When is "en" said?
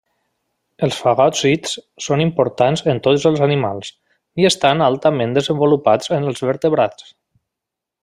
2.95-3.03, 6.19-6.31